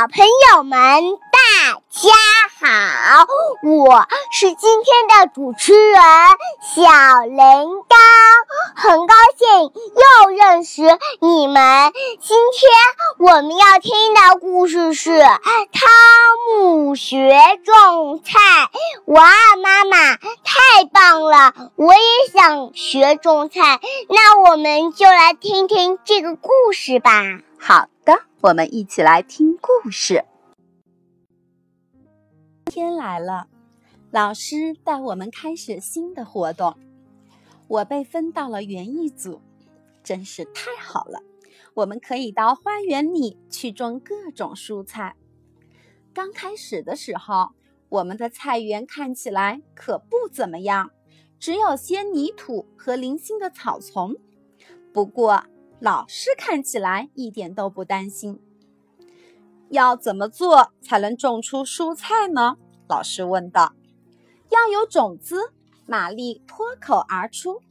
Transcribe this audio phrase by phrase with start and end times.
[0.00, 0.78] 小朋友们，
[1.70, 2.10] 大家
[2.58, 3.26] 好！
[3.62, 6.02] 我是今天的主持人
[6.74, 6.82] 小
[7.26, 7.94] 铃铛，
[8.74, 10.82] 很高兴又认识
[11.20, 11.92] 你们。
[12.20, 12.72] 今天
[13.20, 15.38] 我们要听的故事是《汤
[16.58, 17.30] 姆学
[17.64, 18.40] 种菜》。
[19.12, 19.30] 哇，
[19.62, 21.54] 妈妈太棒了！
[21.76, 23.78] 我也想学种菜。
[24.08, 27.22] 那我们就来听听这个故事吧。
[27.60, 30.24] 好的，我们一起来听故事。
[32.70, 33.48] 天来了，
[34.12, 36.78] 老师带我们开始新的活动。
[37.66, 39.42] 我被分到了园艺组，
[40.04, 41.20] 真是太好了！
[41.74, 45.16] 我们可以到花园里去种各种蔬菜。
[46.14, 47.48] 刚开始的时候，
[47.88, 50.92] 我们的菜园看起来可不怎么样，
[51.40, 54.14] 只有些泥土和零星的草丛。
[54.92, 55.42] 不过，
[55.80, 58.40] 老师看起来一点都不担心。
[59.70, 62.56] 要怎么做才能种出蔬菜呢？
[62.88, 63.72] 老师问道。
[64.50, 65.52] 要有种子，
[65.86, 67.62] 玛丽脱口而出。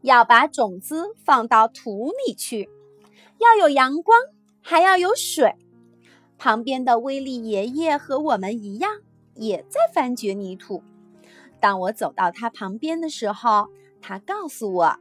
[0.00, 2.68] 要把种子放到土里去。
[3.38, 4.18] 要有阳光，
[4.60, 5.54] 还要有水。
[6.36, 9.00] 旁边的威利爷爷和我们一样，
[9.34, 10.82] 也在翻掘泥土。
[11.60, 13.68] 当我走到他旁边的时候，
[14.00, 14.96] 他告诉我，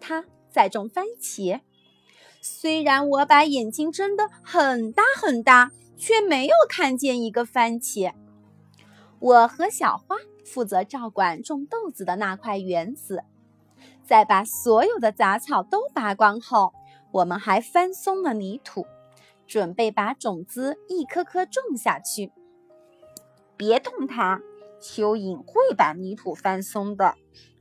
[0.00, 1.60] 他在种番茄。
[2.40, 5.70] 虽然我把眼睛睁得很大很大，
[6.02, 8.12] 却没有看见一个番茄。
[9.20, 13.22] 我和小花负责照管种豆子的那块园子，
[14.04, 16.72] 在把所有的杂草都拔光后，
[17.12, 18.84] 我们还翻松了泥土，
[19.46, 22.32] 准备把种子一颗颗种下去。
[23.56, 24.42] 别动它，
[24.80, 27.14] 蚯蚓会把泥土翻松的，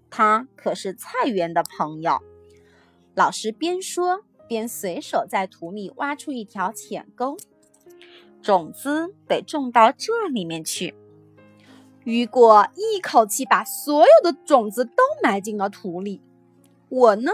[0.09, 2.17] 它可是菜园的朋友。
[3.13, 4.23] 老师边说。
[4.47, 7.37] 边随手在土里挖出一条浅沟，
[8.41, 10.95] 种子得种到这里面去。
[12.03, 16.21] 雨果一口气把所有的种子都埋进了土里。
[16.89, 17.31] 我呢，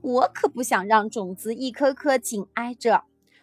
[0.00, 3.02] 我可不想让种子一颗颗紧挨着。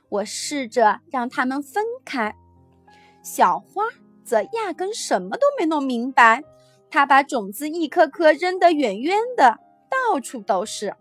[0.09, 2.36] 我试着让它们分开。
[3.22, 3.84] 小花
[4.24, 6.44] 则压根什么都没弄明白，
[6.90, 9.59] 它把种子一颗颗扔得远远的，
[9.90, 10.96] 到处都是。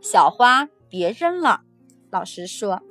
[0.00, 0.68] 小花。
[0.92, 1.62] 别扔了，
[2.10, 2.82] 老师说：“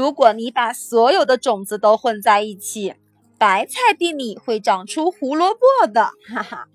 [0.00, 2.94] 如果你把所有的种子都混在一起，
[3.36, 6.12] 白菜地里会长出胡萝卜的。
[6.26, 6.68] ”哈哈，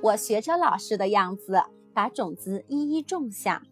[0.00, 1.62] 我学着老师的样子，
[1.94, 3.62] 把种子一一种下，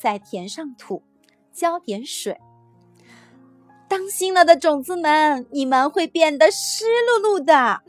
[0.00, 1.04] 再填上土，
[1.52, 2.40] 浇点水。
[3.86, 7.82] 当心了的种子们，你们会变得湿漉漉的。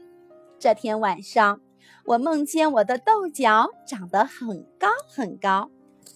[0.59, 1.59] 这天晚上，
[2.05, 5.71] 我梦见我的豆角长得很高很高。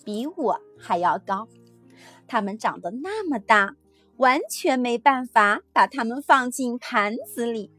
[0.05, 1.47] 比我还要高，
[2.31, 3.75] 它们长得那么大，
[4.15, 7.69] 完全没办法把它们放进盘子里。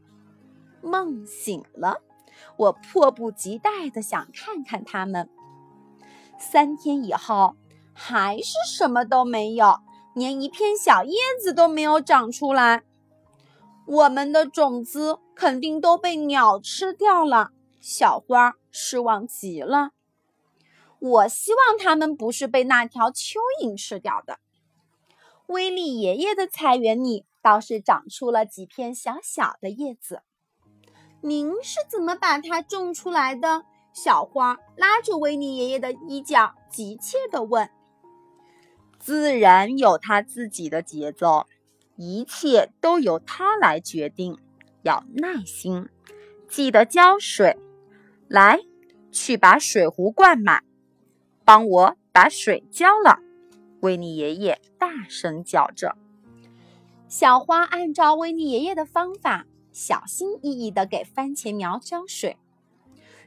[0.79, 2.03] 梦醒了，
[2.57, 5.27] 我迫不及待地想看看它们。
[6.37, 7.55] 三天以后，
[7.93, 9.79] 还是什么都没有，
[10.13, 12.83] 连一片小叶子都没有长出来。
[13.87, 17.49] 我们的种子肯定都被鸟吃掉了。
[17.81, 19.89] 小花失望极了。
[21.03, 24.39] 我希望它们不是被那条蚯蚓吃掉的。
[25.47, 30.21] 威利爷爷的菜园里倒是长出了几片小小的叶子。
[31.19, 33.65] 您是怎么把它种出来的？
[33.91, 37.69] 小花拉着威利爷爷的衣角，急切地问。
[38.97, 41.47] 自然有它自己的节奏，
[41.97, 44.37] 一切都由它来决定。
[44.83, 45.89] 要耐心，
[46.47, 47.57] 记得浇水。
[48.29, 48.61] 来，
[49.11, 50.63] 去把水壶灌满。
[51.45, 53.19] 帮我把水浇了，
[53.81, 55.95] 维尼爷爷大声叫着。
[57.07, 62.37] 小花按照维尼爷爷的方法，小心翼翼地给番茄苗浇水。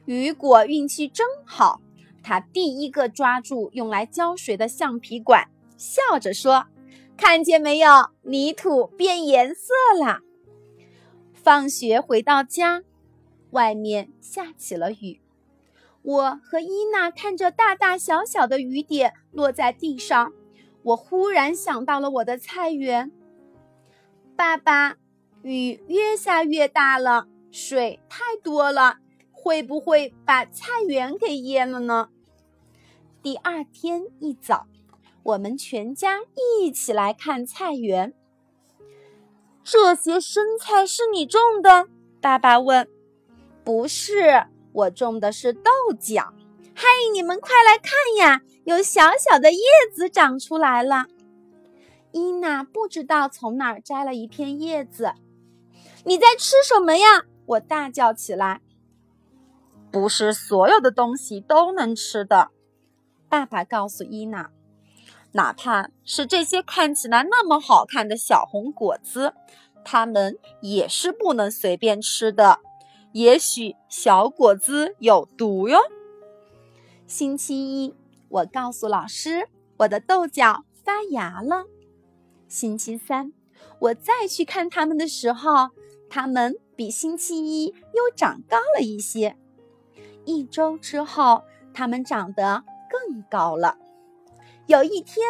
[0.05, 1.81] 雨果运气真好，
[2.23, 6.65] 他第一个抓住用来浇水的橡皮管，笑着说
[7.15, 10.21] ：“看见没有，泥土变颜色了。”
[11.33, 12.83] 放学回到家，
[13.51, 15.21] 外面下起了雨。
[16.07, 20.31] 我和伊娜看着大大小小的雨点落在地上，
[20.81, 23.11] 我忽然想到了我的菜园。
[24.33, 24.95] 爸爸，
[25.41, 28.99] 雨越下越大了，水太多了，
[29.33, 32.07] 会不会把菜园给淹了呢？
[33.21, 34.65] 第二天一早，
[35.23, 36.19] 我们全家
[36.61, 38.13] 一起来看菜园。
[39.61, 41.89] 这些生菜是你种的？
[42.21, 42.87] 爸爸问。
[43.65, 44.45] 不是。
[44.77, 46.33] 我种的是豆角，
[46.75, 49.59] 嗨，你们快来看呀，有小小的叶
[49.91, 51.05] 子长出来了。
[52.11, 55.13] 伊娜不知道从哪儿摘了一片叶子。
[56.03, 57.23] 你在吃什么呀？
[57.47, 58.61] 我大叫起来。
[59.89, 62.51] 不是所有的东西都能吃的，
[63.27, 64.51] 爸爸告诉伊娜。
[65.31, 69.33] 哪怕是这些看起来那么好看的小红果子，
[69.83, 72.59] 它们也是不能随便吃的。
[73.13, 75.79] 也许小果子有毒哟。
[77.07, 77.95] 星期一，
[78.29, 81.65] 我告诉老师，我的豆角发芽了。
[82.47, 83.33] 星期三，
[83.79, 85.69] 我再去看它们的时候，
[86.09, 89.37] 它们比星期一又长高了一些。
[90.25, 91.43] 一周之后，
[91.73, 93.77] 它们长得更高了。
[94.65, 95.25] 有一天，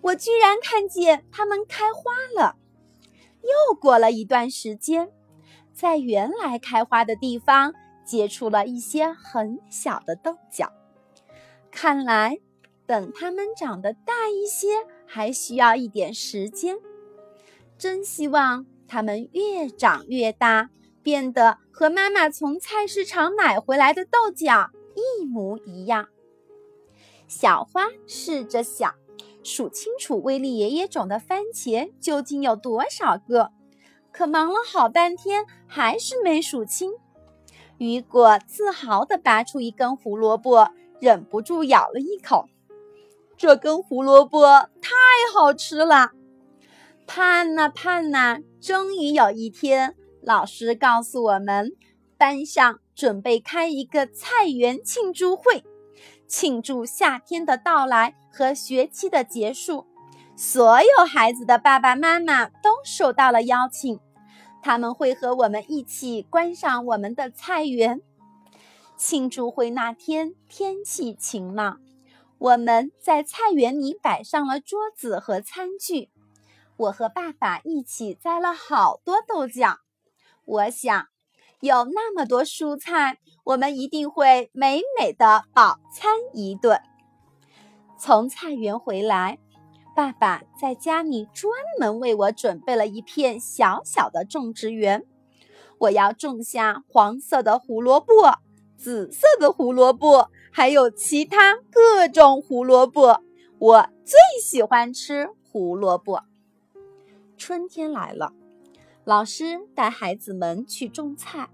[0.00, 2.56] 我居然看见它们开花了。
[3.42, 5.10] 又过了一段时间，
[5.76, 10.72] 在原来开花的地方结出了一些很小的豆角。
[11.70, 12.38] 看来，
[12.86, 14.68] 等它们长得大一些，
[15.06, 16.78] 还需要一点时间。
[17.76, 20.70] 真希望它们越长越大，
[21.02, 26.08] 变得和妈妈从菜市场买回来的豆角一模一样。
[27.28, 28.94] 小花试着想，
[29.42, 33.50] 数清楚威利爷爷种的番茄究竟有多少个，
[34.16, 36.90] 可忙了好半天还是没数清。
[37.76, 42.48] 雨果自豪地拔出一根胡萝卜，忍不住咬了一口。
[43.36, 44.94] 这根胡萝卜太
[45.34, 46.12] 好吃了！
[47.06, 51.72] 盼呐盼呐，终于有一天，老师告诉我们，
[52.16, 55.62] 班上准备开一个菜园庆祝会。
[56.26, 59.84] 庆祝夏天的到来和学期的结束，
[60.34, 64.00] 所有孩子的爸爸妈妈都受到了邀请，
[64.62, 68.00] 他们会和我们一起观赏我们的菜园。
[68.96, 71.80] 庆祝会那天天气晴朗，
[72.38, 76.10] 我们在菜园里摆上了桌子和餐具。
[76.76, 79.78] 我和爸爸一起摘了好多豆角，
[80.44, 81.08] 我想。
[81.60, 86.78] 有那么多蔬菜，我们一定会美美的饱餐一顿。
[87.98, 89.38] 从菜园回来，
[89.96, 91.50] 爸爸在家里专
[91.80, 95.06] 门为我准备了一片小小的种植园。
[95.78, 98.34] 我要种下黄色的胡萝卜、
[98.76, 103.22] 紫色的胡萝卜，还有其他各种胡萝卜。
[103.58, 106.24] 我最喜欢吃胡萝卜。
[107.38, 108.34] 春天来了。
[109.02, 111.48] 老师带孩子们去种菜，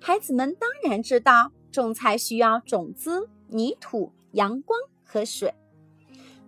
[0.00, 5.54] 孩子们当然知道种菜需要种子、泥土、阳光和水。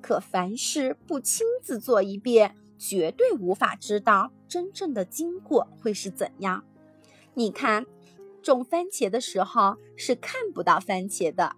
[0.00, 6.64] 可凡事不亲自做一遍，绝对无法知道真正的经过会是怎样。
[7.34, 7.86] 你看，
[8.42, 11.56] 种番茄的时候是看不到番茄的，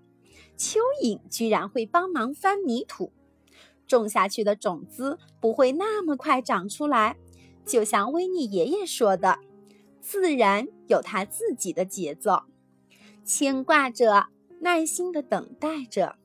[0.59, 3.13] 蚯蚓居然会帮忙翻泥土，
[3.87, 7.17] 种下去的种子不会那么快长出来。
[7.65, 9.39] 就像威尼爷爷说的，
[10.01, 12.43] 自然有它自己的节奏，
[13.25, 14.27] 牵挂着，
[14.61, 16.17] 耐心的等待着，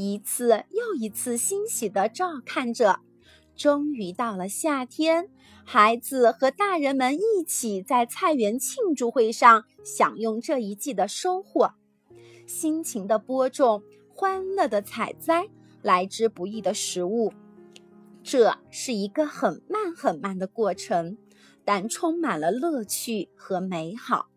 [0.00, 3.00] 一次又一次欣喜的照看着。
[3.56, 5.28] 终于到了夏天，
[5.64, 11.72] 孩子和大人们一起在菜园庆祝会上享用这一季的收获，
[12.46, 15.48] 辛勤的播种，欢乐的采摘，
[15.82, 17.32] 来之不易的食物。
[18.22, 21.18] 这是一个很慢很慢的过程，
[21.64, 24.28] 但充满了乐趣和美好。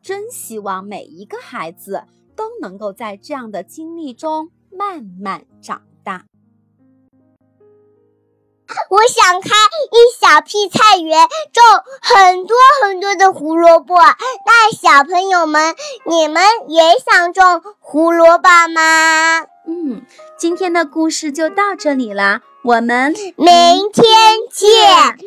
[0.00, 2.04] 真希望每一个孩子
[2.36, 6.22] 都能够在这样的经历中慢慢长大。
[8.90, 11.64] 我想开一小片菜园，种
[12.00, 13.96] 很多很多的胡萝卜。
[13.96, 15.74] 那小朋友们，
[16.06, 19.46] 你们也想种胡萝卜吗？
[19.66, 20.02] 嗯，
[20.38, 22.42] 今天的故事就到这里了。
[22.62, 24.04] 我们明天
[24.50, 25.18] 见。